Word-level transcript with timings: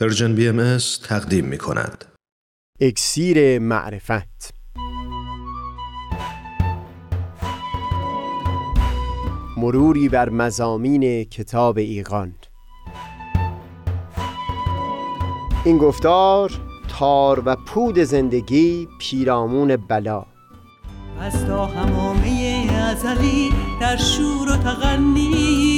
Persian 0.00 0.34
BM 0.34 0.78
تقدیم 1.08 1.44
می 1.44 1.58
کند. 1.58 2.04
اکسیر 2.80 3.58
معرفت. 3.58 4.54
مروری 9.56 10.08
بر 10.08 10.28
مضامین 10.28 11.24
کتاب 11.24 11.78
ایقان 11.78 12.34
این 15.64 15.78
گفتار 15.78 16.52
تار 16.88 17.42
و 17.46 17.56
پود 17.56 17.98
زندگی 17.98 18.88
پیرامون 19.00 19.76
بلا. 19.76 20.26
از 21.20 21.46
تا 21.46 21.66
حمامه 21.66 22.68
ازلی 22.72 23.50
در 23.80 23.96
شور 23.96 24.52
و 24.52 24.56
تغنی 24.56 25.37
است 25.37 25.77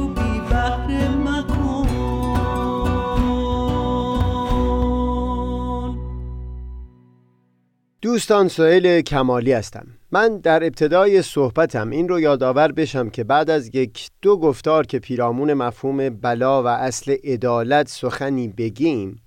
دوستان 8.11 8.47
سهیل 8.47 9.01
کمالی 9.01 9.53
هستم. 9.53 9.87
من 10.11 10.37
در 10.37 10.63
ابتدای 10.63 11.21
صحبتم 11.21 11.89
این 11.89 12.09
رو 12.09 12.19
یادآور 12.19 12.71
بشم 12.71 13.09
که 13.09 13.23
بعد 13.23 13.49
از 13.49 13.75
یک 13.75 14.09
دو 14.21 14.37
گفتار 14.37 14.85
که 14.85 14.99
پیرامون 14.99 15.53
مفهوم 15.53 16.09
بلا 16.09 16.63
و 16.63 16.67
اصل 16.67 17.15
عدالت 17.23 17.87
سخنی 17.87 18.47
بگیم 18.47 19.21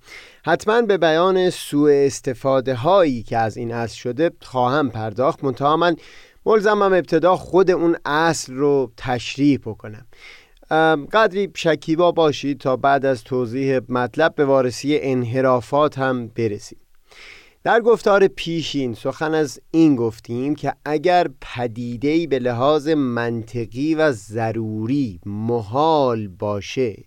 حتما 0.45 0.81
به 0.81 0.97
بیان 0.97 1.49
سوء 1.49 2.05
استفاده 2.05 2.75
هایی 2.75 3.23
که 3.23 3.37
از 3.37 3.57
این 3.57 3.73
اصل 3.73 3.95
شده 3.95 4.31
خواهم 4.41 4.89
پرداخت. 4.89 5.43
منتها 5.43 5.77
من 5.77 5.95
ملزمم 6.45 6.81
ابتدا 6.81 7.35
خود 7.35 7.71
اون 7.71 7.95
اصل 8.05 8.53
رو 8.53 8.91
تشریح 8.97 9.59
بکنم. 9.65 10.05
قدری 11.13 11.51
شکیبا 11.55 12.11
باشید 12.11 12.59
تا 12.59 12.75
بعد 12.75 13.05
از 13.05 13.23
توضیح 13.23 13.79
مطلب 13.89 14.35
به 14.35 14.45
وارسی 14.45 14.99
انحرافات 15.01 15.97
هم 15.97 16.27
برسیم. 16.27 16.77
در 17.65 17.81
گفتار 17.81 18.27
پیشین 18.27 18.93
سخن 18.93 19.33
از 19.33 19.59
این 19.71 19.95
گفتیم 19.95 20.55
که 20.55 20.73
اگر 20.85 21.27
پدیده‌ای 21.41 22.27
به 22.27 22.39
لحاظ 22.39 22.87
منطقی 22.87 23.95
و 23.95 24.11
ضروری 24.11 25.19
محال 25.25 26.27
باشه 26.27 27.03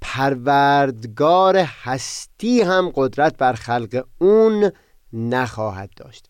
پروردگار 0.00 1.56
هستی 1.56 2.60
هم 2.60 2.92
قدرت 2.94 3.36
بر 3.36 3.52
خلق 3.52 4.04
اون 4.18 4.70
نخواهد 5.12 5.90
داشت. 5.96 6.26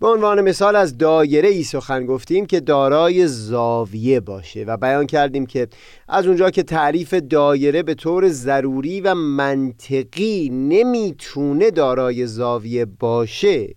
به 0.00 0.06
عنوان 0.06 0.40
مثال 0.40 0.76
از 0.76 0.98
دایره 0.98 1.48
ای 1.48 1.62
سخن 1.62 2.06
گفتیم 2.06 2.46
که 2.46 2.60
دارای 2.60 3.26
زاویه 3.26 4.20
باشه 4.20 4.64
و 4.64 4.76
بیان 4.76 5.06
کردیم 5.06 5.46
که 5.46 5.68
از 6.08 6.26
اونجا 6.26 6.50
که 6.50 6.62
تعریف 6.62 7.14
دایره 7.14 7.82
به 7.82 7.94
طور 7.94 8.28
ضروری 8.28 9.00
و 9.00 9.14
منطقی 9.14 10.48
نمی‌تونه 10.52 11.70
دارای 11.70 12.26
زاویه 12.26 12.84
باشه 12.84 13.74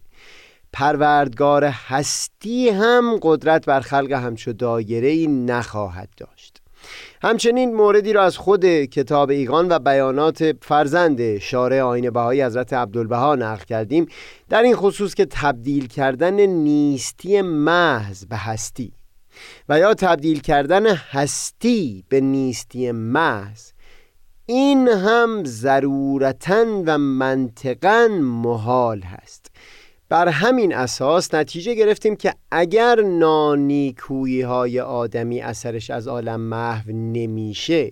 پروردگار 0.73 1.63
هستی 1.63 2.69
هم 2.69 3.19
قدرت 3.21 3.65
بر 3.65 3.79
خلق 3.79 4.11
همچو 4.11 4.53
دایره 4.53 5.07
ای 5.07 5.27
نخواهد 5.27 6.09
داشت. 6.17 6.58
همچنین 7.21 7.75
موردی 7.75 8.13
را 8.13 8.23
از 8.23 8.37
خود 8.37 8.65
کتاب 8.65 9.29
ایقان 9.29 9.67
و 9.69 9.79
بیانات 9.79 10.55
فرزند 10.61 11.37
شارع 11.37 11.81
آین 11.81 12.09
بهایی 12.09 12.43
حضرت 12.43 12.73
عبدالبها 12.73 13.35
نقل 13.35 13.63
کردیم. 13.63 14.05
در 14.49 14.61
این 14.61 14.75
خصوص 14.75 15.13
که 15.13 15.25
تبدیل 15.25 15.87
کردن 15.87 16.33
نیستی 16.45 17.41
محض 17.41 18.25
به 18.25 18.37
هستی 18.37 18.93
و 19.69 19.79
یا 19.79 19.93
تبدیل 19.93 20.39
کردن 20.39 20.87
هستی 20.87 22.03
به 22.09 22.21
نیستی 22.21 22.91
محض 22.91 23.71
این 24.45 24.87
هم 24.87 25.43
ضرورتا 25.45 26.83
و 26.85 26.97
منطقا 26.97 28.07
محال 28.21 29.01
هست. 29.01 29.51
بر 30.09 30.27
همین 30.27 30.75
اساس 30.75 31.33
نتیجه 31.33 31.75
گرفتیم 31.75 32.15
که 32.15 32.33
اگر 32.51 33.01
نانیکویی 33.01 34.41
های 34.41 34.79
آدمی 34.79 35.41
اثرش 35.41 35.89
از 35.89 36.07
عالم 36.07 36.41
محو 36.41 36.91
نمیشه 36.91 37.91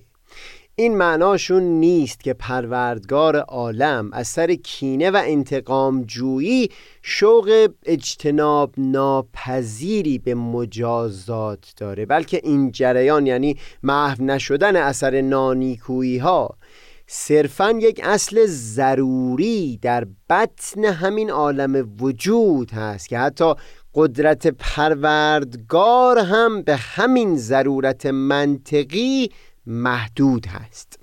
این 0.76 0.98
معناشون 0.98 1.64
نیست 1.64 2.24
که 2.24 2.34
پروردگار 2.34 3.38
عالم 3.38 4.10
از 4.14 4.28
سر 4.28 4.54
کینه 4.54 5.12
و 5.12 5.22
انتقام 5.26 6.04
جویی 6.04 6.70
شوق 7.02 7.70
اجتناب 7.86 8.74
ناپذیری 8.78 10.18
به 10.18 10.36
مجازات 10.36 11.74
داره 11.78 12.06
بلکه 12.06 12.42
این 12.44 12.72
جریان 12.72 13.28
یعنی 13.28 13.58
محو 13.84 14.24
نشدن 14.24 14.76
اثر 14.76 15.22
نانیکویی 15.22 16.18
ها 16.18 16.58
صرفا 17.07 17.72
یک 17.72 18.01
اصل 18.03 18.45
ضروری 18.45 19.79
در 19.81 20.07
بطن 20.29 20.85
همین 20.85 21.29
عالم 21.29 21.95
وجود 22.01 22.72
هست 22.72 23.09
که 23.09 23.19
حتی 23.19 23.53
قدرت 23.94 24.47
پروردگار 24.47 26.18
هم 26.19 26.62
به 26.62 26.75
همین 26.75 27.38
ضرورت 27.38 28.06
منطقی 28.06 29.29
محدود 29.66 30.45
هست. 30.45 31.00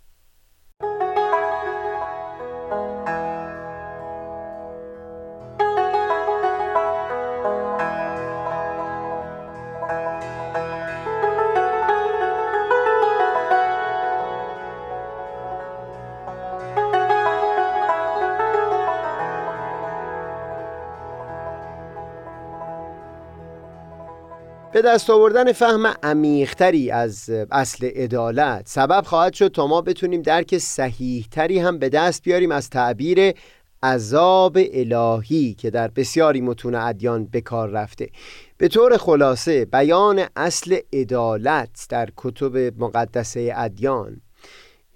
به 24.74 24.82
دست 24.82 25.10
آوردن 25.10 25.52
فهم 25.52 25.86
عمیقتری 26.02 26.90
از 26.90 27.30
اصل 27.50 27.86
عدالت 27.86 28.68
سبب 28.68 29.04
خواهد 29.06 29.32
شد 29.32 29.48
تا 29.48 29.66
ما 29.66 29.80
بتونیم 29.80 30.22
درک 30.22 30.58
صحیحتری 30.58 31.58
هم 31.58 31.78
به 31.78 31.88
دست 31.88 32.22
بیاریم 32.22 32.52
از 32.52 32.70
تعبیر 32.70 33.34
عذاب 33.82 34.58
الهی 34.72 35.54
که 35.54 35.70
در 35.70 35.88
بسیاری 35.88 36.40
متون 36.40 36.74
ادیان 36.74 37.24
به 37.24 37.40
کار 37.40 37.68
رفته. 37.68 38.08
به 38.58 38.68
طور 38.68 38.96
خلاصه 38.96 39.64
بیان 39.64 40.24
اصل 40.36 40.76
عدالت 40.92 41.86
در 41.88 42.08
کتب 42.16 42.56
مقدسه 42.82 43.52
ادیان 43.56 44.20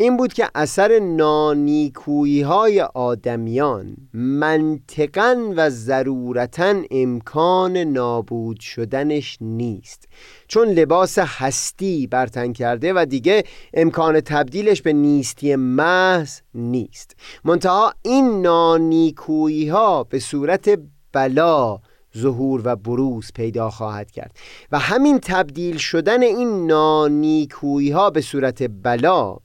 این 0.01 0.17
بود 0.17 0.33
که 0.33 0.49
اثر 0.55 0.99
نانیکویی 0.99 2.43
های 2.43 2.81
آدمیان 2.81 3.97
منطقا 4.13 5.53
و 5.57 5.71
ضرورتا 5.71 6.75
امکان 6.91 7.77
نابود 7.77 8.61
شدنش 8.61 9.39
نیست. 9.41 10.09
چون 10.49 10.69
لباس 10.69 11.19
هستی 11.19 12.07
برتن 12.07 12.53
کرده 12.53 12.93
و 12.93 13.07
دیگه 13.09 13.45
امکان 13.75 14.21
تبدیلش 14.21 14.83
به 14.83 14.93
نیستی 14.93 15.57
محض 15.57 16.41
نیست. 16.55 17.17
منتها 17.45 17.93
این 18.03 18.43
نانیکویی 18.43 19.69
ها 19.69 20.05
به 20.05 20.19
صورت 20.19 20.79
بلا 21.13 21.79
ظهور 22.19 22.63
و 22.65 22.77
بروز 22.77 23.33
پیدا 23.35 23.71
خواهد 23.71 24.11
کرد. 24.11 24.37
و 24.73 24.79
همین 24.79 25.19
تبدیل 25.19 25.77
شدن 25.77 26.23
این 26.23 26.67
نانیکویی 26.67 27.91
ها 27.91 28.11
به 28.11 28.21
صورت 28.21 28.63
بلا 28.83 29.39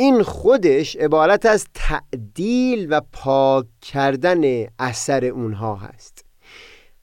این 0.00 0.22
خودش 0.22 0.96
عبارت 0.96 1.46
از 1.46 1.66
تعدیل 1.74 2.86
و 2.90 3.00
پاک 3.12 3.66
کردن 3.82 4.66
اثر 4.78 5.24
اونها 5.24 5.76
هست. 5.76 6.24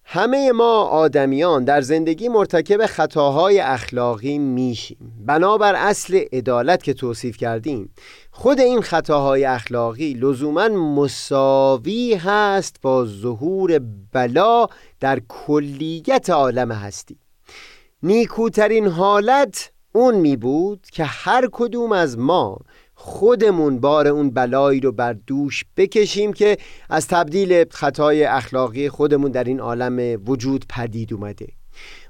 همه 0.03 0.51
ما 0.51 0.81
آدمیان 0.83 1.63
در 1.63 1.81
زندگی 1.81 2.29
مرتکب 2.29 2.85
خطاهای 2.85 3.59
اخلاقی 3.59 4.38
میشیم. 4.38 5.13
بنابر 5.25 5.75
اصل 5.75 6.23
عدالت 6.33 6.83
که 6.83 6.94
توصیف 6.94 7.38
کردیم 7.38 7.94
خود 8.31 8.59
این 8.59 8.81
خطاهای 8.81 9.45
اخلاقی 9.45 10.13
لزوما 10.13 10.67
مساوی 10.67 12.13
هست 12.13 12.75
با 12.81 13.05
ظهور 13.05 13.79
بلا 14.13 14.67
در 14.99 15.21
کلیت 15.27 16.29
عالم 16.29 16.71
هستی. 16.71 17.17
نیکوترین 18.03 18.88
حالت 18.88 19.71
اون 19.94 20.15
می 20.15 20.38
بود 20.38 20.88
که 20.91 21.03
هر 21.03 21.49
کدوم 21.51 21.91
از 21.91 22.17
ما 22.17 22.59
خودمون 22.99 23.79
بار 23.79 24.07
اون 24.07 24.29
بلایی 24.29 24.79
رو 24.79 24.91
بر 24.91 25.13
دوش 25.13 25.65
بکشیم 25.77 26.33
که 26.33 26.57
از 26.89 27.07
تبدیل 27.07 27.65
خطای 27.71 28.23
اخلاقی 28.23 28.89
خودمون 28.89 29.31
در 29.31 29.44
این 29.44 29.59
عالم 29.59 30.21
وجود 30.27 30.65
پدید 30.69 31.13
اومده. 31.13 31.47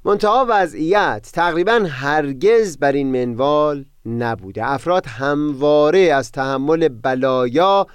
منتها 0.06 0.46
وضعیت 0.50 1.30
تقریبا 1.34 1.88
هرگز 1.90 2.78
بر 2.78 2.92
این 2.92 3.26
منوال 3.26 3.86
نبوده. 4.06 4.72
افراد 4.72 5.06
همواره 5.06 6.00
از 6.00 6.32
تحمل 6.32 6.88
بلایا 6.88 7.88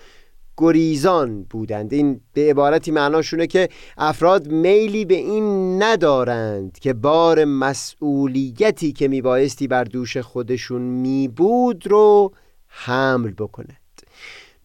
گریزان 0.56 1.42
بودند. 1.50 1.92
این 1.92 2.20
به 2.32 2.50
عبارتی 2.50 2.90
معناشونه 2.90 3.46
که 3.46 3.68
افراد 3.98 4.48
میلی 4.48 5.04
به 5.04 5.14
این 5.14 5.82
ندارند 5.82 6.78
که 6.78 6.92
بار 6.92 7.44
مسئولیتی 7.44 8.92
که 8.92 9.08
میبایستی 9.08 9.66
بر 9.66 9.84
دوش 9.84 10.16
خودشون 10.16 10.82
میبود 10.82 11.86
رو 11.86 12.32
حمل 12.72 13.30
بکنند 13.30 13.76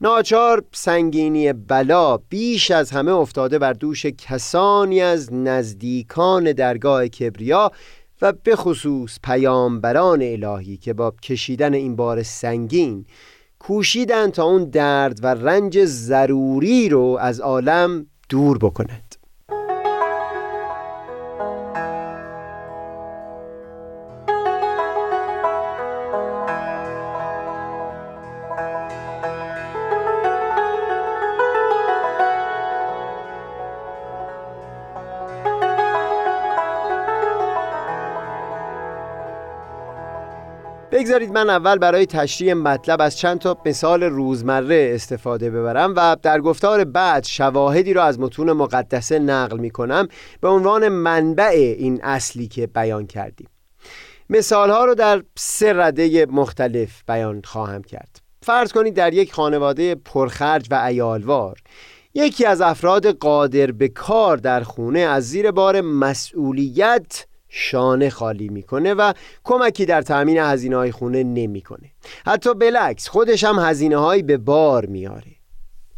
ناچار 0.02 0.64
سنگینی 0.72 1.54
بلا 1.54 2.18
بیش 2.18 2.72
از 2.72 2.92
همه 2.92 3.12
افتاده 3.12 3.60
بر 3.60 3.74
دوش 3.74 4.06
کسانی 4.06 5.02
از 5.02 5.34
نزدیکان 5.34 6.52
درگاه 6.52 7.08
کبریا 7.08 7.72
و 8.22 8.34
به 8.34 8.56
خصوص 8.56 9.20
پیامبران 9.24 10.22
الهی 10.22 10.78
که 10.78 10.94
با 10.94 11.14
کشیدن 11.22 11.74
این 11.74 11.96
بار 11.96 12.24
سنگین 12.24 13.06
کوشیدن 13.60 14.32
تا 14.32 14.44
اون 14.44 14.64
درد 14.64 15.20
و 15.24 15.28
رنج 15.28 15.86
ضروری 15.86 16.90
رو 16.90 17.18
از 17.22 17.40
عالم 17.40 18.06
دور 18.30 18.58
بکنند. 18.58 19.07
بگذارید 41.18 41.38
من 41.38 41.50
اول 41.50 41.78
برای 41.78 42.06
تشریح 42.06 42.54
مطلب 42.54 43.02
از 43.02 43.18
چند 43.18 43.40
تا 43.40 43.58
مثال 43.66 44.04
روزمره 44.04 44.92
استفاده 44.96 45.50
ببرم 45.50 45.94
و 45.96 46.18
در 46.22 46.42
گفتار 46.42 46.84
بعد 46.84 47.24
شواهدی 47.24 47.94
را 47.94 48.04
از 48.04 48.20
متون 48.20 48.52
مقدسه 48.52 49.20
نقل 49.20 49.58
می 49.58 49.70
کنم 49.70 50.08
به 50.42 50.48
عنوان 50.48 50.90
منبع 50.90 51.76
این 51.78 52.00
اصلی 52.04 52.48
که 52.48 52.68
بیان 52.68 53.08
کردیم. 53.08 53.48
مثال 54.30 54.70
ها 54.70 54.86
رو 54.86 54.96
در 54.96 55.24
سه 55.38 55.74
رده 55.74 56.26
مختلف 56.26 57.04
بیان 57.08 57.42
خواهم 57.46 57.84
کرد. 57.84 58.20
فرض 58.42 58.72
کنید 58.72 58.94
در 58.94 59.14
یک 59.14 59.34
خانواده 59.34 59.96
پرخرج 59.96 60.68
و 60.72 60.76
ایالوار 60.76 61.58
یکی 62.14 62.46
از 62.46 62.62
افراد 62.62 63.08
قادر 63.08 63.72
به 63.72 63.88
کار 63.88 64.38
در 64.38 64.64
خونه 64.64 65.00
از 65.00 65.30
زیر 65.30 65.52
بار 65.52 65.82
مسئولیت 65.82 67.26
شانه 67.50 68.10
خالی 68.10 68.50
می‌کنه 68.50 68.94
و 68.94 69.14
کمکی 69.44 69.86
در 69.86 70.02
تأمین 70.02 70.38
هزینه 70.38 70.76
های 70.76 70.92
خونه 70.92 71.24
نمی‌کنه. 71.24 71.92
حتی 72.26 72.54
بلکس 72.54 73.08
خودش 73.08 73.44
هم 73.44 73.60
هزینه 73.60 73.98
هایی 73.98 74.24
به 74.24 74.38
بار 74.38 74.86
میاره 74.86 75.38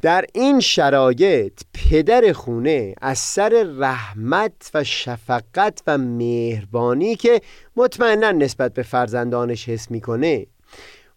در 0.01 0.25
این 0.33 0.59
شرایط 0.59 1.61
پدر 1.73 2.33
خونه 2.33 2.95
از 3.01 3.17
سر 3.17 3.65
رحمت 3.77 4.71
و 4.73 4.83
شفقت 4.83 5.81
و 5.87 5.97
مهربانی 5.97 7.15
که 7.15 7.41
مطمئنا 7.75 8.31
نسبت 8.31 8.73
به 8.73 8.83
فرزندانش 8.83 9.69
حس 9.69 9.91
می‌کنه 9.91 10.47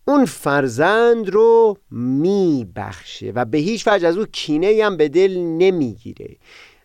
اون 0.04 0.24
فرزند 0.24 1.30
رو 1.30 1.78
میبخشه 1.90 3.32
و 3.34 3.44
به 3.44 3.58
هیچ 3.58 3.88
وجه 3.88 4.08
از 4.08 4.16
او 4.16 4.24
کینه 4.24 4.80
هم 4.84 4.96
به 4.96 5.08
دل 5.08 5.38
نمی‌گیره 5.38 6.36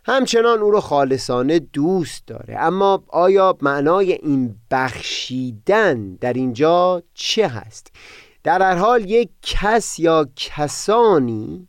همچنان 0.09 0.59
او 0.59 0.71
رو 0.71 0.79
خالصانه 0.79 1.59
دوست 1.59 2.27
داره 2.27 2.57
اما 2.59 3.03
آیا 3.07 3.57
معنای 3.61 4.11
این 4.11 4.55
بخشیدن 4.71 6.15
در 6.15 6.33
اینجا 6.33 7.03
چه 7.13 7.47
هست؟ 7.47 7.91
در 8.43 8.61
هر 8.61 8.75
حال 8.75 9.09
یک 9.09 9.29
کس 9.41 9.99
یا 9.99 10.27
کسانی 10.35 11.67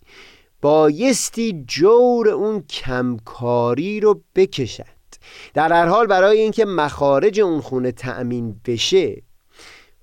بایستی 0.63 1.65
جور 1.69 2.29
اون 2.29 2.63
کمکاری 2.63 4.01
رو 4.01 4.23
بکشند 4.35 5.17
در 5.55 5.73
هر 5.73 5.87
حال 5.87 6.07
برای 6.07 6.41
اینکه 6.41 6.65
مخارج 6.65 7.41
اون 7.41 7.61
خونه 7.61 7.93
تأمین 7.93 8.61
بشه 8.65 9.23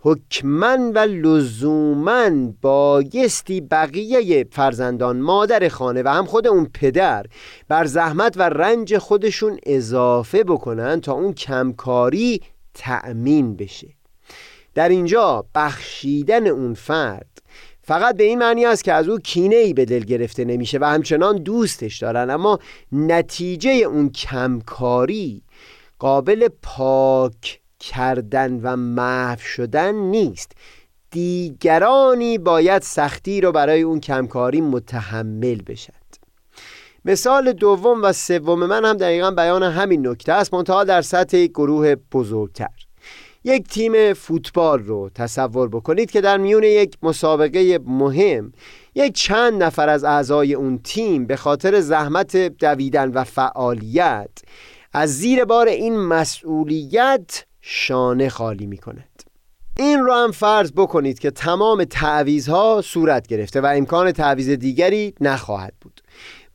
حکمن 0.05 0.91
و 0.95 0.97
لزومن 0.97 2.51
بایستی 2.61 3.61
بقیه 3.61 4.47
فرزندان 4.51 5.21
مادر 5.21 5.69
خانه 5.69 6.03
و 6.03 6.07
هم 6.07 6.25
خود 6.25 6.47
اون 6.47 6.69
پدر 6.73 7.25
بر 7.67 7.85
زحمت 7.85 8.37
و 8.37 8.41
رنج 8.41 8.97
خودشون 8.97 9.59
اضافه 9.65 10.43
بکنن 10.43 11.01
تا 11.01 11.13
اون 11.13 11.33
کمکاری 11.33 12.41
تأمین 12.73 13.55
بشه. 13.55 13.87
در 14.73 14.89
اینجا 14.89 15.45
بخشیدن 15.55 16.47
اون 16.47 16.73
فرد 16.73 17.41
فقط 17.81 18.17
به 18.17 18.23
این 18.23 18.39
معنی 18.39 18.65
است 18.65 18.83
که 18.83 18.93
از 18.93 19.09
او 19.09 19.17
کینه 19.17 19.55
ای 19.55 19.73
به 19.73 19.85
دل 19.85 20.03
گرفته 20.03 20.45
نمیشه 20.45 20.77
و 20.81 20.83
همچنان 20.83 21.35
دوستش 21.35 21.97
دارن. 21.97 22.29
اما 22.29 22.59
نتیجه 22.91 23.71
اون 23.71 24.09
کمکاری 24.09 25.41
قابل 25.99 26.47
پاک 26.61 27.59
کردن 27.80 28.60
و 28.63 28.75
محو 28.75 29.39
شدن 29.39 29.95
نیست. 29.95 30.51
دیگرانی 31.12 32.38
باید 32.38 32.81
سختی 32.81 33.42
رو 33.42 33.51
برای 33.51 33.81
اون 33.81 34.00
کمکاری 34.00 34.62
متحمل 34.62 35.62
بشند. 35.62 36.18
مثال 37.06 37.54
دوم 37.54 38.04
و 38.04 38.13
سوم 38.13 38.66
من 38.66 38.86
هم 38.86 38.98
دقیقا 38.98 39.31
بیان 39.31 39.63
همین 39.63 40.07
نکته 40.07 40.33
است. 40.33 40.54
منتها 40.54 40.83
در 40.83 41.01
سطح 41.01 41.38
یک 41.38 41.51
گروه 41.51 41.95
بزرگتر. 41.95 42.86
یک 43.45 43.68
تیم 43.68 44.13
فوتبال 44.13 44.80
رو 44.80 45.10
تصور 45.16 45.69
بکنید 45.69 46.12
که 46.12 46.22
در 46.22 46.38
میون 46.38 46.63
یک 46.63 46.98
مسابقه 47.04 47.80
مهم 47.86 48.54
یک 48.95 49.13
چند 49.13 49.63
نفر 49.63 49.89
از 49.89 50.04
اعضای 50.04 50.54
اون 50.54 50.77
تیم 50.77 51.25
به 51.25 51.36
خاطر 51.36 51.80
زحمت 51.80 52.38
دویدن 52.38 53.12
و 53.12 53.24
فعالیت 53.24 54.30
از 54.94 55.18
زیر 55.18 55.45
بار 55.45 55.68
این 55.68 55.98
مسئولیت 56.00 57.45
شانه 57.67 58.29
خالی 58.29 58.65
می 58.65 58.77
کند 58.77 59.23
این 59.77 60.06
را 60.06 60.23
هم 60.23 60.31
فرض 60.31 60.71
بکنید 60.71 61.19
که 61.19 61.31
تمام 61.31 61.83
تعویزها 61.83 62.81
صورت 62.85 63.27
گرفته 63.27 63.62
و 63.62 63.65
امکان 63.65 64.12
تعویز 64.12 64.50
دیگری 64.50 65.13
نخواهد 65.22 65.74
بود. 65.81 66.01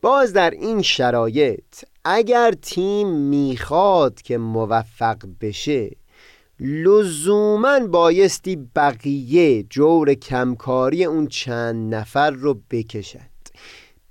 باز 0.01 0.33
در 0.33 0.49
این 0.49 0.81
شرایط 0.81 1.83
اگر 2.05 2.51
تیم 2.51 3.07
می‌خواد 3.07 4.21
که 4.21 4.37
موفق 4.37 5.17
بشه 5.41 5.91
لزوما 6.59 7.79
بایستی 7.79 8.55
بقیه 8.75 9.63
جور 9.63 10.13
کمکاری 10.13 11.05
اون 11.05 11.27
چند 11.27 11.95
نفر 11.95 12.31
رو 12.31 12.61
بکشند. 12.69 13.49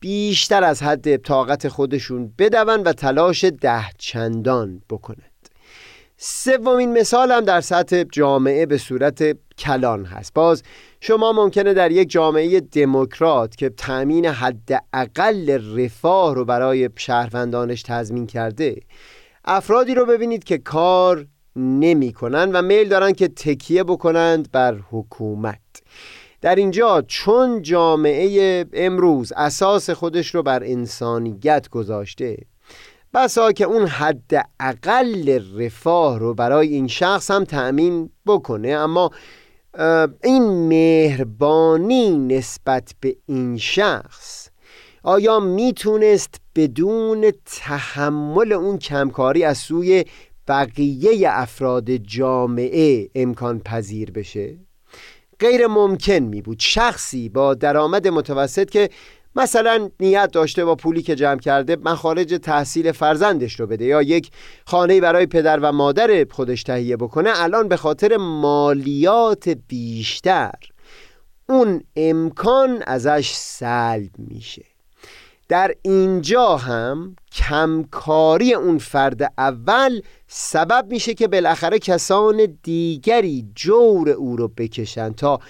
بیشتر 0.00 0.64
از 0.64 0.82
حد 0.82 1.16
طاقت 1.16 1.68
خودشون 1.68 2.32
بدون 2.38 2.82
و 2.82 2.92
تلاش 2.92 3.44
ده 3.44 3.84
چندان 3.98 4.82
بکنند. 4.90 5.29
سومین 6.22 6.92
مثال 6.92 7.32
هم 7.32 7.40
در 7.40 7.60
سطح 7.60 8.02
جامعه 8.12 8.66
به 8.66 8.78
صورت 8.78 9.36
کلان 9.58 10.04
هست. 10.04 10.34
باز 10.34 10.62
شما 11.00 11.32
ممکنه 11.32 11.74
در 11.74 11.90
یک 11.90 12.10
جامعه 12.10 12.60
دموکرات 12.60 13.56
که 13.56 13.68
تأمین 13.68 14.26
حداقل 14.26 15.58
رفاه 15.78 16.34
رو 16.34 16.44
برای 16.44 16.90
شهروندانش 16.96 17.82
تضمین 17.82 18.26
کرده 18.26 18.76
افرادی 19.44 19.94
رو 19.94 20.06
ببینید 20.06 20.44
که 20.44 20.58
کار 20.58 21.26
نمی 21.56 22.12
کنن 22.12 22.52
و 22.52 22.62
میل 22.62 22.88
دارن 22.88 23.12
که 23.12 23.28
تکیه 23.28 23.84
بکنند 23.84 24.50
بر 24.52 24.78
حکومت. 24.90 25.60
در 26.40 26.54
اینجا 26.54 27.02
چون 27.08 27.62
جامعه 27.62 28.64
امروز 28.72 29.32
اساس 29.36 29.90
خودش 29.90 30.34
رو 30.34 30.42
بر 30.42 30.62
انسانیت 30.64 31.68
گذاشته 31.68 32.36
بسا 33.14 33.52
که 33.52 33.64
اون 33.64 33.86
حد 33.86 34.48
اقل 34.60 35.40
رفاه 35.56 36.18
رو 36.18 36.34
برای 36.34 36.68
این 36.68 36.88
شخص 36.88 37.30
هم 37.30 37.44
تأمین 37.44 38.10
بکنه 38.26 38.68
اما 38.68 39.10
این 40.24 40.68
مهربانی 40.68 42.18
نسبت 42.18 42.94
به 43.00 43.16
این 43.26 43.58
شخص 43.58 44.48
آیا 45.02 45.40
می‌تونست 45.40 46.34
بدون 46.56 47.32
تحمل 47.46 48.52
اون 48.52 48.78
کمکاری 48.78 49.44
از 49.44 49.58
سوی 49.58 50.04
بقیه 50.48 51.28
افراد 51.30 51.90
جامعه 51.90 53.08
امکان 53.14 53.60
پذیر 53.60 54.10
بشه؟ 54.10 54.58
غیر 55.40 55.66
ممکن 55.66 56.12
می 56.12 56.42
بود 56.42 56.60
شخصی 56.60 57.28
با 57.28 57.54
درآمد 57.54 58.08
متوسط 58.08 58.70
که 58.70 58.90
مثلا 59.36 59.90
نیت 60.00 60.30
داشته 60.32 60.64
با 60.64 60.74
پولی 60.74 61.02
که 61.02 61.14
جمع 61.14 61.40
کرده 61.40 61.76
مخارج 61.76 62.38
تحصیل 62.42 62.92
فرزندش 62.92 63.60
رو 63.60 63.66
بده 63.66 63.84
یا 63.84 64.02
یک 64.02 64.30
خانه 64.66 65.00
برای 65.00 65.26
پدر 65.26 65.58
و 65.60 65.72
مادر 65.72 66.26
خودش 66.30 66.62
تهیه 66.62 66.96
بکنه 66.96 67.30
الان 67.34 67.68
به 67.68 67.76
خاطر 67.76 68.16
مالیات 68.16 69.48
بیشتر. 69.48 70.52
اون 71.48 71.84
امکان 71.96 72.82
ازش 72.86 73.32
سلب 73.34 74.10
میشه. 74.18 74.64
در 75.48 75.74
اینجا 75.82 76.56
هم 76.56 77.16
کمکاری 77.32 78.54
اون 78.54 78.78
فرد 78.78 79.32
اول 79.38 80.00
سبب 80.26 80.86
میشه 80.90 81.14
که 81.14 81.28
بالاخره 81.28 81.78
کسان 81.78 82.58
دیگری 82.62 83.46
جور 83.54 84.10
او 84.10 84.36
رو 84.36 84.48
بکشن 84.48 85.12
تا 85.12 85.40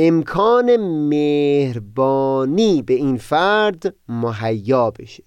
امکان 0.00 0.76
مهربانی 1.08 2.82
به 2.82 2.94
این 2.94 3.16
فرد 3.16 3.94
مهیا 4.08 4.90
بشه. 4.90 5.22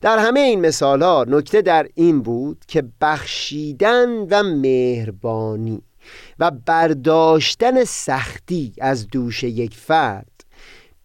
در 0.00 0.18
همه 0.18 0.40
این 0.40 0.60
مثال 0.60 1.02
ها 1.02 1.24
نکته 1.28 1.62
در 1.62 1.88
این 1.94 2.22
بود 2.22 2.64
که 2.68 2.84
بخشیدن 3.00 4.08
و 4.08 4.42
مهربانی 4.42 5.82
و 6.38 6.50
برداشتن 6.50 7.84
سختی 7.84 8.72
از 8.80 9.08
دوش 9.08 9.42
یک 9.42 9.74
فرد 9.74 10.44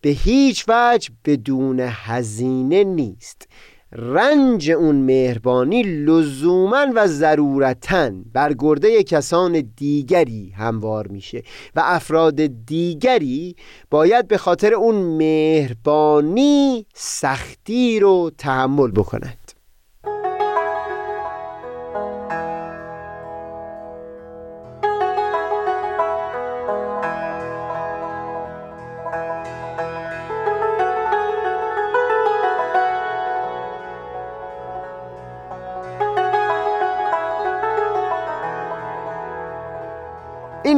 به 0.01 0.09
هیچ 0.09 0.65
وجه 0.67 1.09
بدون 1.25 1.79
هزینه 1.79 2.83
نیست. 2.83 3.47
رنج 3.93 4.71
اون 4.71 4.95
مهربانی 4.95 5.83
لزوما 5.83 6.85
و 6.95 7.07
ضرورتا 7.07 8.11
بر 8.33 8.53
گرده 8.59 9.03
کسان 9.03 9.71
دیگری 9.75 10.53
هموار 10.57 11.07
میشه 11.07 11.43
و 11.75 11.81
افراد 11.85 12.65
دیگری 12.65 13.55
باید 13.89 14.27
به 14.27 14.37
خاطر 14.37 14.73
اون 14.73 14.95
مهربانی 14.95 16.85
سختی 16.93 17.99
رو 17.99 18.31
تحمل 18.37 18.91
بکنند 18.91 19.40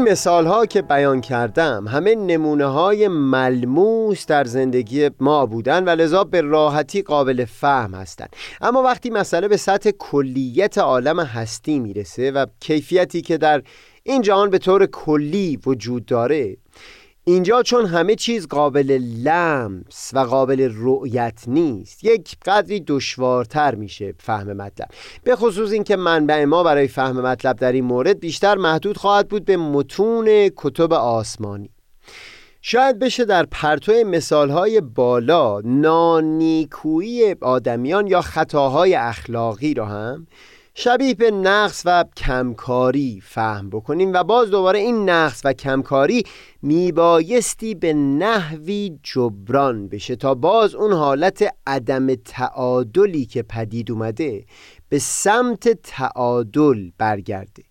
مثال 0.04 0.46
ها 0.46 0.66
که 0.66 0.82
بیان 0.82 1.22
کردم 1.22 1.88
همه 1.88 2.16
نمونه 2.16 2.66
های 2.66 3.08
ملموس 3.08 4.26
در 4.26 4.44
زندگی 4.44 5.10
ما 5.20 5.46
بودن 5.46 5.84
و 5.84 5.90
لذا 5.90 6.24
به 6.24 6.42
راحتی 6.42 7.02
قابل 7.02 7.46
فهم 7.46 7.94
هستند 7.94 8.36
اما 8.62 8.84
وقتی 8.84 9.10
مسئله 9.10 9.48
به 9.48 9.58
سطح 9.58 9.92
کلیت 9.92 10.78
عالم 10.78 11.20
هستی 11.20 11.80
می‌رسه 11.80 12.32
و 12.32 12.46
کیفیتی 12.60 13.22
که 13.22 13.38
در 13.38 13.64
این 14.04 14.22
جهان 14.22 14.50
به 14.50 14.58
طور 14.58 14.86
کلی 14.86 15.60
وجود 15.66 16.06
داره 16.06 16.58
اینجا 17.26 17.64
چون 17.64 17.86
همه 17.86 18.16
چیز 18.16 18.48
قابل 18.48 18.92
لمس 19.24 20.12
و 20.14 20.20
قابل 20.20 20.70
رؤیت 20.76 21.44
نیست 21.48 22.04
یک 22.04 22.36
قدری 22.46 22.84
دشوارتر 22.88 23.76
میشه 23.76 24.14
فهم 24.20 24.54
مطلب. 24.54 24.88
به 25.24 25.36
خصوص 25.36 25.72
اینکه 25.72 25.96
منبع 25.96 26.46
ما 26.46 26.64
برای 26.64 26.88
فهم 26.88 27.22
مطلب 27.22 27.56
در 27.56 27.72
این 27.72 27.86
مورد 27.86 28.20
بیشتر 28.20 28.56
محدود 28.56 28.98
خواهد 28.98 29.28
بود 29.28 29.46
به 29.46 29.58
متون 29.58 30.52
کتب 30.56 30.94
آسمانی. 30.94 31.70
شاید 32.62 33.00
بشه 33.00 33.26
در 33.26 33.46
پرتو 33.46 33.92
مثالهای 33.92 34.82
بالا 34.82 35.62
نانیکویی 35.62 37.36
آدمیان 37.42 38.08
یا 38.08 38.22
خطاهای 38.22 38.96
اخلاقی 38.96 39.74
را 39.74 39.86
هم 39.86 40.28
شبیه 40.76 41.14
به 41.14 41.32
نقص 41.32 41.82
و 41.86 42.06
کمکاری 42.18 43.22
فهم 43.24 43.70
بکنیم 43.70 44.14
و 44.14 44.24
باز 44.24 44.52
دوباره 44.52 44.80
این 44.80 45.10
نقص 45.10 45.42
و 45.46 45.54
کمکاری 45.54 46.24
میبایستی 46.62 47.76
به 47.76 47.94
نحوی 47.94 49.00
جبران 49.04 49.88
بشه 49.88 50.16
تا 50.16 50.36
باز 50.36 50.76
اون 50.76 50.94
حالت 50.94 51.54
عدم 51.68 52.16
تعادلی 52.16 53.26
که 53.26 53.44
پدید 53.44 53.92
اومده 53.92 54.46
به 54.90 55.00
سمت 55.00 55.70
تعادل 55.70 56.90
برگرده. 56.98 57.64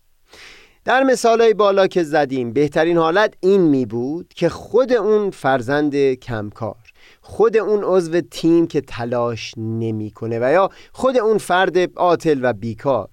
در 0.85 1.03
مثالهای 1.03 1.53
بالا 1.53 1.87
که 1.87 2.03
زدیم 2.03 2.53
بهترین 2.53 2.97
حالت 2.97 3.33
این 3.39 3.61
می 3.61 3.85
بود 3.85 4.33
که 4.35 4.49
خود 4.49 4.93
اون 4.93 5.29
فرزند 5.29 5.95
کمکار 6.13 6.82
خود 7.25 7.57
اون 7.57 7.83
عضو 7.83 8.21
تیم 8.21 8.67
که 8.67 8.81
تلاش 8.81 9.53
نمی‌کنه 9.57 10.39
و 10.39 10.51
یا 10.51 10.69
خود 10.91 11.17
اون 11.17 11.37
فرد 11.37 11.97
عاطل 11.97 12.39
و 12.41 12.53
بیکار. 12.53 13.09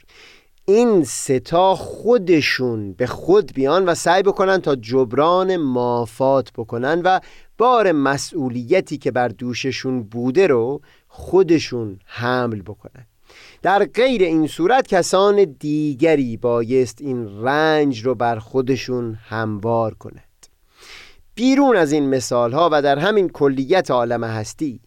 این 0.64 1.04
ستا 1.04 1.74
خودشون 1.74 2.92
به 2.92 3.06
خود 3.06 3.52
بیان 3.54 3.84
و 3.84 3.94
سعی 3.94 4.22
بکنن 4.22 4.58
تا 4.58 4.76
جبران 4.76 5.56
مافات 5.56 6.52
بکنن 6.52 7.02
و 7.04 7.20
بار 7.58 7.92
مسئولیتی 7.92 8.98
که 8.98 9.10
بر 9.10 9.28
دوششون 9.28 10.02
بوده 10.02 10.46
رو 10.46 10.80
خودشون 11.08 11.98
حمل 12.04 12.62
بکنن. 12.62 13.06
در 13.62 13.84
غیر 13.84 14.22
این 14.22 14.46
صورت 14.46 14.86
کسان 14.86 15.44
دیگری 15.44 16.36
بایست 16.36 17.00
این 17.00 17.42
رنج 17.42 18.04
رو 18.04 18.14
بر 18.14 18.38
خودشون 18.38 19.18
هموار 19.28 19.94
کنه. 19.94 20.24
بیرون 21.40 21.76
از 21.76 21.92
این 21.92 22.08
مثال 22.08 22.52
ها 22.52 22.68
و 22.72 22.82
در 22.82 22.98
همین 22.98 23.28
کلیت 23.28 23.90
عالم 23.90 24.24
هستی 24.24 24.80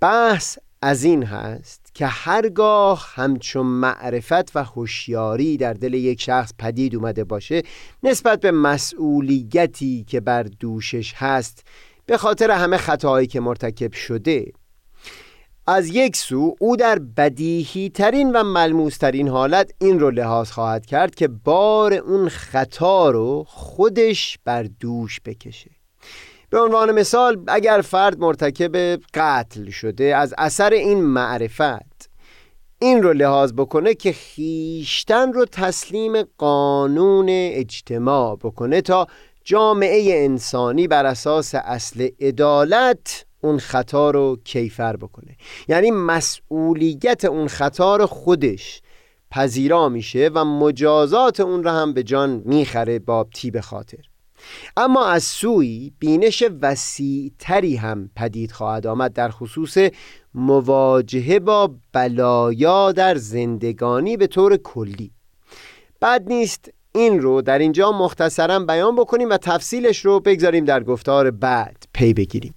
بحث 0.00 0.58
از 0.82 1.04
این 1.04 1.22
هست 1.22 1.90
که 1.94 2.06
هرگاه 2.06 3.06
همچون 3.14 3.66
معرفت 3.66 4.56
و 4.56 4.64
هوشیاری 4.64 5.56
در 5.56 5.72
دل 5.72 5.94
یک 5.94 6.20
شخص 6.20 6.52
پدید 6.58 6.96
اومده 6.96 7.24
باشه 7.24 7.62
نسبت 8.02 8.40
به 8.40 8.50
مسئولیتی 8.50 10.04
که 10.08 10.20
بر 10.20 10.42
دوشش 10.42 11.14
هست 11.16 11.66
به 12.06 12.16
خاطر 12.16 12.50
همه 12.50 12.76
خطاهایی 12.76 13.26
که 13.26 13.40
مرتکب 13.40 13.92
شده. 13.92 14.52
از 15.66 15.88
یک 15.88 16.16
سو 16.16 16.54
او 16.60 16.76
در 16.76 16.98
بدیهی 16.98 17.88
ترین 17.88 18.32
و 18.32 18.44
ملموس 18.44 18.96
ترین 18.96 19.28
حالت 19.28 19.70
این 19.80 20.00
رو 20.00 20.10
لحاظ 20.10 20.50
خواهد 20.50 20.86
کرد 20.86 21.14
که 21.14 21.28
بار 21.28 21.92
اون 21.92 22.28
خطا 22.28 23.10
رو 23.10 23.44
خودش 23.48 24.38
بر 24.44 24.62
دوش 24.62 25.20
بکشه. 25.24 25.79
به 26.50 26.60
عنوان 26.60 26.92
مثال 26.92 27.44
اگر 27.48 27.80
فرد 27.80 28.18
مرتکب 28.18 29.00
قتل 29.14 29.70
شده 29.70 30.16
از 30.16 30.34
اثر 30.38 30.72
این 30.72 31.00
معرفت 31.00 32.10
این 32.78 33.02
رو 33.02 33.12
لحاظ 33.12 33.52
بکنه 33.52 33.94
که 33.94 34.12
خیشتن 34.12 35.32
رو 35.32 35.44
تسلیم 35.44 36.22
قانون 36.38 37.26
اجتماع 37.30 38.36
بکنه 38.36 38.80
تا 38.80 39.06
جامعه 39.44 40.24
انسانی 40.24 40.88
بر 40.88 41.06
اساس 41.06 41.54
اصل 41.54 42.08
عدالت 42.20 43.24
اون 43.40 43.58
خطا 43.58 44.10
رو 44.10 44.38
کیفر 44.44 44.96
بکنه. 44.96 45.36
یعنی 45.68 45.90
مسئولیت 45.90 47.24
اون 47.24 47.48
خطا 47.48 47.96
رو 47.96 48.06
خودش 48.06 48.82
پذیرا 49.30 49.88
میشه 49.88 50.30
و 50.34 50.44
مجازات 50.44 51.40
اون 51.40 51.64
رو 51.64 51.70
هم 51.70 51.92
به 51.92 52.02
جان 52.02 52.42
می‌خره 52.44 52.98
با 52.98 53.26
تیب 53.34 53.60
خاطر. 53.60 54.09
اما 54.76 55.06
از 55.06 55.24
سوی 55.24 55.92
بینش 55.98 56.44
وسیعتری 56.62 57.76
هم 57.76 58.10
پدید 58.16 58.52
خواهد 58.52 58.86
آمد 58.86 59.12
در 59.12 59.30
خصوص 59.30 59.78
مواجهه 60.34 61.38
با 61.38 61.74
بلایا 61.92 62.92
در 62.92 63.14
زندگانی 63.14 64.16
به 64.16 64.26
طور 64.26 64.56
کلی. 64.56 65.12
بد 66.02 66.22
نیست 66.26 66.70
این 66.94 67.20
رو 67.20 67.42
در 67.42 67.58
اینجا 67.58 67.92
مختصرا 67.92 68.58
بیان 68.58 68.96
بکنیم 68.96 69.30
و 69.30 69.36
تفصیلش 69.36 70.04
رو 70.04 70.20
بگذاریم 70.20 70.64
در 70.64 70.82
گفتار 70.82 71.30
بعد 71.30 71.84
پی 71.92 72.14
بگیریم. 72.14 72.54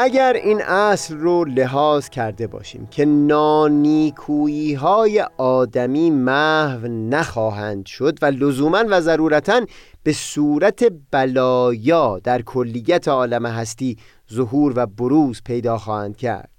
اگر 0.00 0.32
این 0.32 0.62
اصل 0.62 1.16
رو 1.16 1.44
لحاظ 1.44 2.08
کرده 2.08 2.46
باشیم 2.46 2.86
که 2.86 3.04
نانیکویی 3.04 4.74
های 4.74 5.24
آدمی 5.38 6.10
محو 6.10 6.86
نخواهند 6.88 7.86
شد 7.86 8.18
و 8.22 8.26
لزوما 8.26 8.84
و 8.90 9.00
ضرورتا 9.00 9.60
به 10.02 10.12
صورت 10.12 10.92
بلایا 11.10 12.18
در 12.18 12.42
کلیت 12.42 13.08
عالم 13.08 13.46
هستی 13.46 13.96
ظهور 14.32 14.72
و 14.76 14.86
بروز 14.86 15.42
پیدا 15.44 15.78
خواهند 15.78 16.16
کرد. 16.16 16.50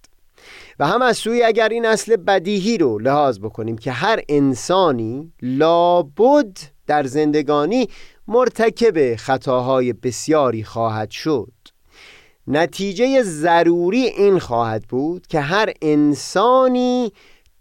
و 0.80 0.88
هم 0.88 1.02
از 1.02 1.18
سوی 1.18 1.44
اگر 1.44 1.70
این 1.70 1.86
اصل 1.86 2.16
بدیهی 2.16 2.78
رو 2.78 3.00
لحاظ 3.00 3.40
بکنیم 3.40 3.78
که 3.78 3.92
هر 3.92 4.20
انسانی 4.30 5.34
لابد 5.42 6.58
در 6.88 7.04
زندگانی 7.04 7.88
مرتکب 8.28 9.16
خطاهای 9.16 9.94
بسیاری 9.94 10.64
خواهد 10.64 11.12
شد. 11.12 11.52
نتیجه 12.50 13.24
ضروری 13.24 14.02
این 14.02 14.40
خواهد 14.40 14.84
بود 14.88 15.28
که 15.28 15.40
هر 15.40 15.74
انسانی 15.82 17.12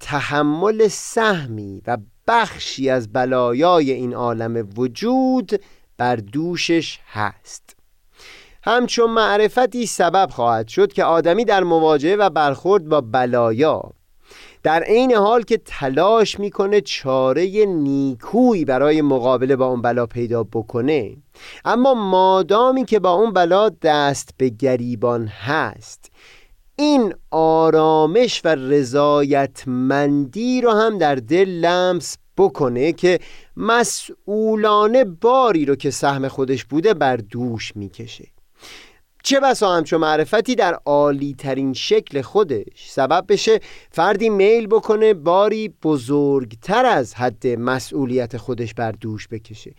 تحمل 0.00 0.88
سهمی 0.88 1.82
و 1.86 1.98
بخشی 2.28 2.90
از 2.90 3.12
بلایای 3.12 3.92
این 3.92 4.14
عالم 4.14 4.68
وجود 4.76 5.60
بر 5.96 6.16
دوشش 6.16 6.98
هست. 7.12 7.76
همچون 8.64 9.10
معرفتی 9.10 9.86
سبب 9.86 10.30
خواهد 10.30 10.68
شد 10.68 10.92
که 10.92 11.04
آدمی 11.04 11.44
در 11.44 11.64
مواجهه 11.64 12.16
و 12.16 12.30
برخورد 12.30 12.88
با 12.88 13.00
بلایا 13.00 13.92
در 14.62 14.82
عین 14.82 15.12
حال 15.12 15.42
که 15.42 15.60
تلاش 15.64 16.40
می‌کنه 16.40 16.80
چاره 16.80 17.66
نیکویی 17.66 18.64
برای 18.64 19.02
مقابله 19.02 19.56
با 19.56 19.66
اون 19.66 19.82
بلا 19.82 20.06
پیدا 20.06 20.44
بکنه. 20.44 21.16
اما 21.64 21.94
مادامی 21.94 22.84
که 22.84 22.98
با 22.98 23.12
اون 23.12 23.32
بلا 23.32 23.68
دست 23.68 24.30
به 24.36 24.48
گریبان 24.48 25.26
هست 25.26 26.10
این 26.76 27.14
آرامش 27.30 28.40
و 28.44 28.54
رضایتمندی 28.54 30.60
رو 30.60 30.70
هم 30.70 30.98
در 30.98 31.14
دل 31.14 31.48
لمس 31.48 32.16
بکنه 32.36 32.92
که 32.92 33.18
مسئولانه 33.56 35.04
باری 35.04 35.64
رو 35.64 35.76
که 35.76 35.90
سهم 35.90 36.28
خودش 36.28 36.64
بوده 36.64 36.94
بر 36.94 37.16
دوش 37.16 37.76
می‌کشه. 37.76 38.37
چه 39.22 39.40
بسا 39.40 39.72
همچو 39.72 39.98
معرفتی 39.98 40.54
در 40.54 40.78
عالی 40.84 41.34
ترین 41.38 41.72
شکل 41.72 42.22
خودش 42.22 42.90
سبب 42.90 43.24
بشه 43.28 43.60
فردی 43.90 44.30
میل 44.30 44.66
بکنه 44.66 45.14
باری 45.14 45.68
بزرگتر 45.82 46.86
از 46.86 47.14
حد 47.14 47.46
مسئولیت 47.46 48.36
خودش 48.36 48.74
بر 48.74 48.92
دوش 48.92 49.28
بکشه. 49.28 49.74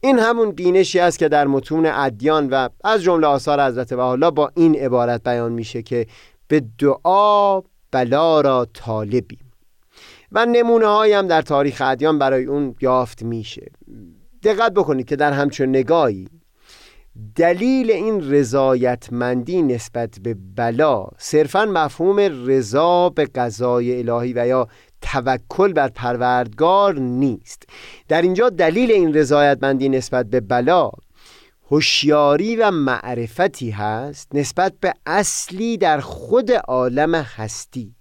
این 0.00 0.18
همون 0.18 0.50
بینشی 0.50 1.00
است 1.00 1.18
که 1.18 1.28
در 1.28 1.46
متون 1.46 1.86
ادیان 1.86 2.50
و 2.50 2.68
از 2.84 3.02
جمله 3.02 3.26
آثار 3.26 3.66
حضرت 3.66 3.94
بهاءالله 3.94 4.30
با 4.30 4.50
این 4.54 4.76
عبارت 4.76 5.22
بیان 5.22 5.52
میشه 5.52 5.82
که 5.82 6.06
به 6.48 6.62
دعا 6.78 7.60
بلا 7.90 8.40
را 8.40 8.66
طالبیم. 8.74 9.52
و 10.32 10.46
نمونه 10.46 11.16
هم 11.16 11.26
در 11.26 11.42
تاریخ 11.42 11.82
ادیان 11.84 12.18
برای 12.18 12.44
اون 12.44 12.74
یافت 12.80 13.22
میشه. 13.22 13.70
دقت 14.42 14.72
بکنید 14.74 15.06
که 15.06 15.16
در 15.16 15.32
همچون 15.32 15.68
نگاهی 15.68 16.28
دلیل 17.36 17.90
این 17.90 18.30
رضایتمندی 18.30 19.62
نسبت 19.62 20.18
به 20.22 20.36
بلا 20.56 21.06
صرفا 21.18 21.64
مفهوم 21.64 22.18
رضا 22.46 23.08
به 23.08 23.24
قضای 23.24 23.98
الهی 23.98 24.32
و 24.32 24.46
یا 24.46 24.68
توکل 25.02 25.72
بر 25.72 25.88
پروردگار 25.88 26.98
نیست. 26.98 27.62
در 28.08 28.22
اینجا 28.22 28.48
دلیل 28.48 28.92
این 28.92 29.14
رضایتمندی 29.14 29.88
نسبت 29.88 30.26
به 30.26 30.40
بلا 30.40 30.90
هوشیاری 31.70 32.56
و 32.56 32.70
معرفتی 32.70 33.70
هست 33.70 34.28
نسبت 34.34 34.72
به 34.80 34.94
اصلی 35.06 35.76
در 35.76 36.00
خود 36.00 36.52
عالم 36.52 37.14
هستی 37.14 37.94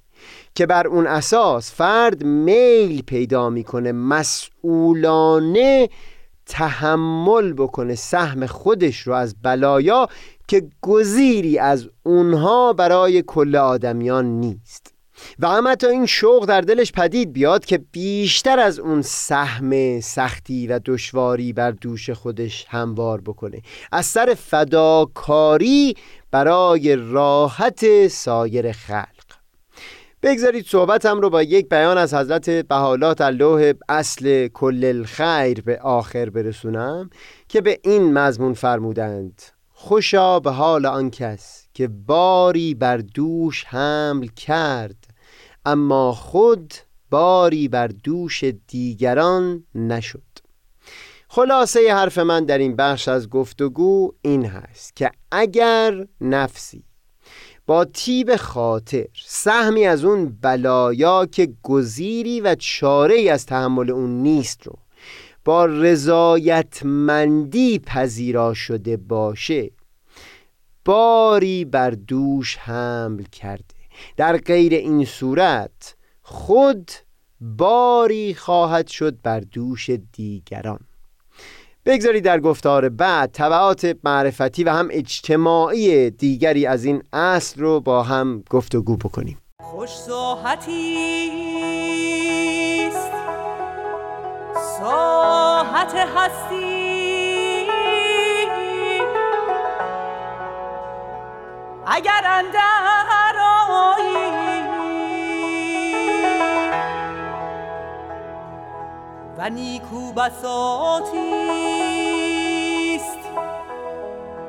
که 0.56 0.66
بر 0.66 0.88
اون 0.88 1.08
اساس 1.08 1.74
فرد 1.74 2.24
میل 2.24 3.02
پیدا 3.02 3.50
می‌کنه 3.50 3.92
مسئولانه 3.92 5.90
تحمل 6.52 7.54
بکنه 7.54 7.96
سهم 7.96 8.46
خودش 8.46 9.00
رو 9.00 9.14
از 9.14 9.36
بلایا 9.44 10.08
که 10.48 10.64
گزیری 10.82 11.60
از 11.60 11.90
اونها 12.04 12.74
برای 12.74 13.24
کل 13.28 13.56
آدمیان 13.56 14.26
نیست. 14.26 14.94
و 15.40 15.46
اما 15.46 15.76
تا 15.76 15.88
این 15.88 16.06
شوق 16.06 16.46
در 16.46 16.62
دلش 16.62 16.92
پدید 16.92 17.34
بیاد 17.34 17.66
که 17.66 17.78
بیشتر 17.78 18.60
از 18.60 18.80
اون 18.80 19.02
سهم 19.02 20.00
سختی 20.00 20.68
و 20.68 20.80
دشواری 20.86 21.54
بر 21.54 21.72
دوش 21.72 22.10
خودش 22.10 22.66
هموار 22.70 23.22
بکنه. 23.22 23.62
از 23.92 24.06
سر 24.06 24.36
فداکاری 24.40 25.96
برای 26.32 26.96
راحت 26.96 28.08
سایر 28.08 28.72
خلق. 28.72 29.11
بگذارید 30.24 30.66
صحبتم 30.66 31.22
رو 31.22 31.30
با 31.30 31.44
یک 31.44 31.70
بیان 31.70 31.98
از 31.98 32.14
حضرت 32.14 32.50
بحالات 32.50 33.22
اللوح 33.22 33.74
اصل 33.90 34.48
کل 34.48 34.84
الخیر 34.86 35.62
به 35.62 35.80
آخر 35.80 36.30
برسونم 36.30 37.10
که 37.48 37.62
به 37.62 37.80
این 37.84 38.14
مضمون 38.14 38.54
فرمودند. 38.54 39.42
خوشا 39.70 40.40
به 40.40 40.52
حال 40.52 40.86
آن 40.86 41.10
کس 41.10 41.68
که 41.74 41.88
باری 41.88 42.74
بر 42.74 42.98
دوش 42.98 43.66
حمل 43.66 44.28
کرد 44.28 45.08
اما 45.66 46.12
خود 46.12 46.74
باری 47.10 47.68
بر 47.68 47.88
دوش 47.88 48.44
دیگران 48.68 49.64
نشد. 49.76 50.24
خلاصه 51.28 51.94
حرف 51.94 52.18
من 52.18 52.46
در 52.46 52.58
این 52.58 52.76
بخش 52.76 53.08
از 53.08 53.30
گفتگو 53.30 54.14
این 54.22 54.46
هست 54.46 54.96
که 54.96 55.12
اگر 55.32 56.08
نفسی 56.22 56.84
با 57.72 57.86
تیب 57.86 58.36
خاطر 58.36 59.06
سهمی 59.26 59.86
از 59.86 60.06
اون 60.06 60.38
بلایا 60.42 61.26
که 61.26 61.54
گزیری 61.64 62.42
و 62.42 62.56
چاره 62.56 63.32
از 63.32 63.46
تحمل 63.46 63.92
اون 63.92 64.10
نیست 64.10 64.68
رو. 64.68 64.74
با 65.46 65.66
رضایتمندی 65.66 67.00
پذیرا 67.80 68.54
شده 68.54 68.98
باشه. 68.98 69.72
باری 70.86 71.66
بر 71.66 71.92
دوش 71.92 72.58
حمل 72.58 73.24
کرده. 73.24 73.76
در 74.18 74.38
غیر 74.38 74.74
این 74.74 75.06
صورت 75.06 75.96
خود 76.22 76.92
باری 77.42 78.34
خواهد 78.34 78.88
شد 78.88 79.22
بر 79.22 79.40
دوش 79.40 79.90
دیگران. 79.90 80.80
بگذارید 81.86 82.24
در 82.24 82.40
گفتار 82.40 82.90
بعد 82.90 83.32
طبعات 83.32 83.96
معرفتی 84.04 84.64
و 84.64 84.70
هم 84.70 84.88
اجتماعی 84.92 86.10
دیگری 86.10 86.66
از 86.66 86.86
این 86.86 87.04
اصل 87.14 87.62
رو 87.62 87.80
با 87.80 88.04
هم 88.04 88.44
گفتگو 88.50 88.98
بکنیم. 88.98 89.38
خوش 89.62 89.90
ساحتی 89.90 91.32
است. 92.88 93.12
ساحت 94.80 95.94
هستی. 95.96 96.72
اگر 101.88 102.22
اندر 102.26 102.92
نیکو 109.50 110.14
بساتیست 110.14 111.32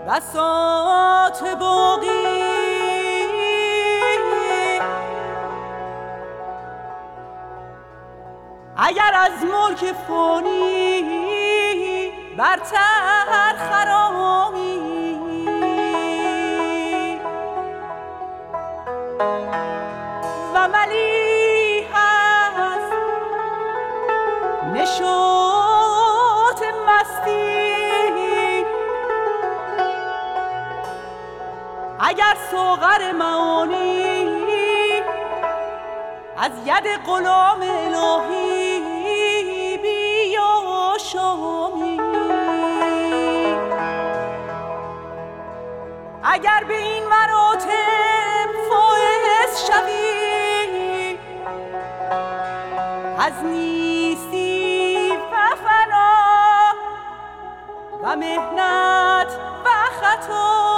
بسات 0.08 1.56
باقی. 1.60 2.42
اگر 8.76 9.12
از 9.14 9.44
ملک 9.44 9.92
فانی 10.08 11.02
برتر 12.36 13.54
خرامی. 13.70 14.78
و 20.54 20.68
ملی 20.68 21.21
نشاط 24.82 26.60
مستی. 26.86 28.64
اگر 32.00 32.36
سوغر 32.50 33.12
معانی 33.12 35.02
از 36.36 36.50
ید 36.66 36.86
غلام 37.06 37.60
الهی 37.62 38.80
بیا 39.78 40.96
شامی 41.12 42.00
اگر 46.24 46.64
به 46.68 46.76
این 46.76 47.04
مراتب 47.04 48.48
فائز 48.70 49.66
شوی 49.66 51.18
از 53.18 53.44
نیستی 53.44 54.51
و 58.12 58.16
مهنت 58.16 59.28
و 59.64 59.68
خطا. 60.00 60.71